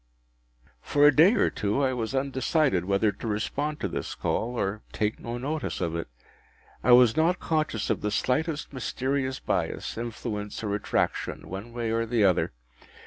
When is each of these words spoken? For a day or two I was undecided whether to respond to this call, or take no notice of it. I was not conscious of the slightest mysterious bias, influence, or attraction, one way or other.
For 0.81 1.05
a 1.05 1.15
day 1.15 1.35
or 1.35 1.51
two 1.51 1.83
I 1.83 1.93
was 1.93 2.15
undecided 2.15 2.85
whether 2.85 3.11
to 3.11 3.27
respond 3.27 3.79
to 3.81 3.87
this 3.87 4.15
call, 4.15 4.57
or 4.59 4.81
take 4.91 5.19
no 5.19 5.37
notice 5.37 5.79
of 5.79 5.95
it. 5.95 6.07
I 6.83 6.91
was 6.91 7.15
not 7.15 7.39
conscious 7.39 7.91
of 7.91 8.01
the 8.01 8.09
slightest 8.09 8.73
mysterious 8.73 9.37
bias, 9.37 9.99
influence, 9.99 10.63
or 10.63 10.73
attraction, 10.73 11.47
one 11.49 11.71
way 11.71 11.91
or 11.91 12.01
other. 12.01 12.51